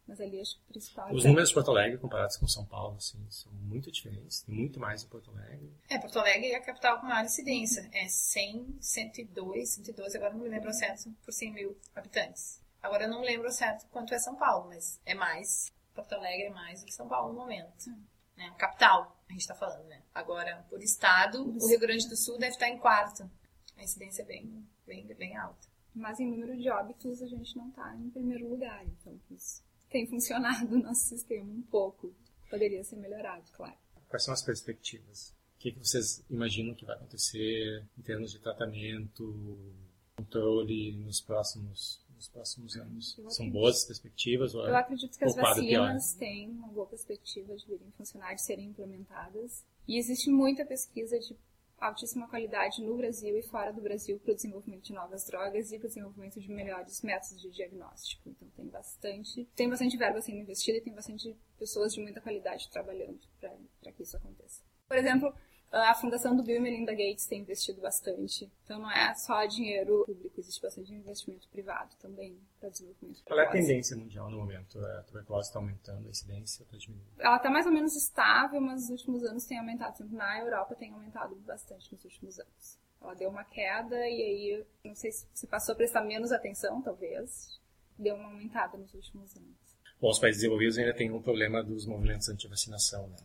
[0.07, 2.65] Mas ali acho que o principal Os é- números de Porto Alegre comparados com São
[2.65, 4.43] Paulo, assim, são muito diferentes.
[4.43, 5.73] Tem muito mais em Porto Alegre.
[5.89, 7.89] É, Porto Alegre é a capital com maior incidência.
[7.93, 12.61] É 100, 102, 112, agora não me lembro o certo, por 100 mil habitantes.
[12.83, 15.73] Agora eu não lembro o certo quanto é São Paulo, mas é mais.
[15.93, 17.91] Porto Alegre é mais do que São Paulo no momento.
[18.37, 18.55] Né?
[18.59, 20.03] Capital, a gente está falando, né?
[20.15, 23.29] Agora, por estado, o Rio Grande do Sul deve estar em quarto.
[23.77, 25.67] A incidência é bem, bem, bem alta.
[25.95, 28.85] Mas em número de óbitos a gente não está em primeiro lugar.
[28.85, 32.15] Então isso tem funcionado o nosso sistema um pouco.
[32.51, 33.77] Poderia ser melhorado, claro.
[34.09, 35.35] Quais são as perspectivas?
[35.57, 39.75] O que, que vocês imaginam que vai acontecer em termos de tratamento,
[40.17, 43.17] controle nos próximos, nos próximos anos?
[43.19, 44.55] Eu São acredito- boas perspectivas?
[44.55, 48.67] É- Eu acredito que as vacinas têm uma boa perspectiva de virem funcionar, de serem
[48.67, 49.65] implementadas.
[49.87, 51.37] E existe muita pesquisa de
[51.79, 55.79] altíssima qualidade no Brasil e fora do Brasil para o desenvolvimento de novas drogas e
[55.79, 58.29] para o desenvolvimento de melhores métodos de diagnóstico.
[58.31, 62.71] Então tem bastante, tem bastante verba sendo investida e tem bastante pessoas de muita qualidade
[62.71, 64.63] trabalhando para que isso aconteça.
[64.89, 65.35] Por exemplo,
[65.73, 68.51] a fundação do Bill e Melinda Gates tem investido bastante.
[68.65, 73.23] Então não é só dinheiro público, existe bastante investimento privado também para desenvolvimento.
[73.25, 74.79] Qual é a tendência mundial no momento?
[74.79, 77.11] A tuberculose está aumentando, a incidência está diminuindo?
[77.19, 80.05] Ela está mais ou menos estável, mas nos últimos anos tem aumentado.
[80.11, 82.79] Na Europa tem aumentado bastante nos últimos anos.
[83.01, 87.61] Ela deu uma queda e aí, não sei se passou a prestar menos atenção, talvez.
[87.99, 89.57] Deu uma aumentada nos últimos anos.
[90.01, 93.17] Bom, os países desenvolvidos ainda têm um problema dos movimentos anti-vacinação, né?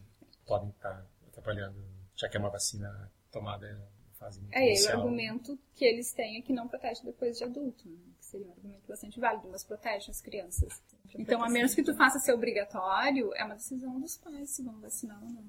[0.45, 1.90] Podem estar atrapalhando
[2.21, 4.97] já que é uma vacina tomada em fase É, inicial.
[4.97, 7.97] o argumento que eles têm é que não protege depois de adulto, né?
[8.19, 10.81] que seria um argumento bastante válido, mas protege as crianças.
[11.15, 14.79] Então, a menos que tu faça ser obrigatório, é uma decisão dos pais se vão
[14.79, 15.43] vacinar ou não.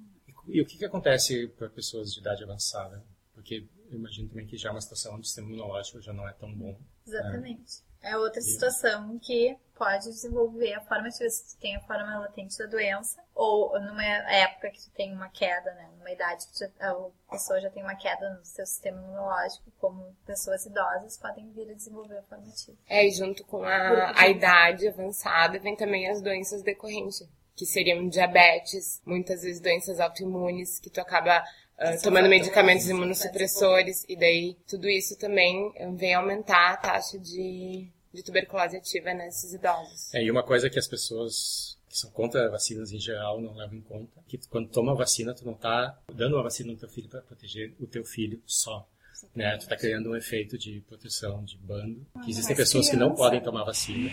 [0.48, 3.04] E, e o que, que acontece para pessoas de idade avançada?
[3.34, 6.26] Porque eu imagino também que já é uma situação onde o sistema imunológico já não
[6.26, 6.72] é tão bom.
[6.72, 6.78] Né?
[7.06, 7.82] Exatamente.
[8.02, 8.10] Né?
[8.10, 12.66] É outra situação que pode desenvolver a forma se você tem a forma latente da
[12.66, 16.94] doença ou numa época que tu tem uma queda, né, numa idade que a
[17.28, 21.74] pessoa já tem uma queda no seu sistema imunológico, como pessoas idosas podem vir a
[21.74, 22.78] desenvolver a forma ativa.
[22.88, 28.08] É, e junto com a, a idade avançada vem também as doenças decorrentes, que seriam
[28.08, 31.42] diabetes, muitas vezes doenças autoimunes, que tu acaba
[31.72, 38.22] Uh, tomando medicamentos imunossupressores, e daí tudo isso também vem aumentar a taxa de, de
[38.22, 40.12] tuberculose ativa nesses idosos.
[40.14, 43.76] É, e uma coisa que as pessoas que são contra vacinas em geral não levam
[43.76, 47.08] em conta, que quando toma vacina, tu não está dando uma vacina no teu filho
[47.08, 48.88] para proteger o teu filho só.
[49.34, 49.56] Né?
[49.58, 53.42] Tu está criando um efeito de proteção de bando, que existem pessoas que não podem
[53.42, 54.10] tomar vacina,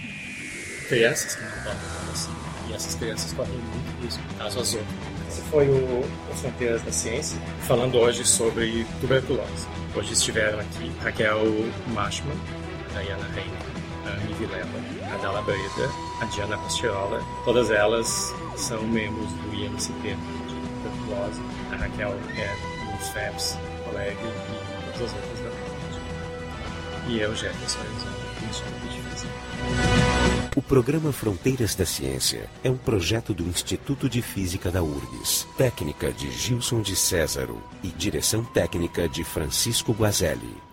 [0.88, 5.20] crianças que não podem tomar vacina, e essas crianças correm muito risco, caso as outras
[5.30, 9.68] esse foi o, o Fronteiras da Ciência, falando hoje sobre tuberculose.
[9.96, 11.44] Hoje estiveram aqui Raquel
[11.94, 12.36] Machman,
[12.96, 13.79] a Diana Reina,
[14.14, 15.90] Anne Vilela, a Dala Breda,
[16.22, 17.24] a Diana Costiola.
[17.46, 21.42] Todas elas são membros do IMCT de tuberculose.
[21.72, 22.56] A Raquel é
[22.92, 26.00] do FEPS, colega e todas as outras da faculdade.
[27.08, 28.16] E eu, Jefferson Arizona,
[28.50, 29.50] Instituto de Física.
[30.56, 36.12] O programa Fronteiras da Ciência é um projeto do Instituto de Física da URGS, técnica
[36.12, 40.69] de Gilson de Césaro e direção técnica de Francisco Guazelli.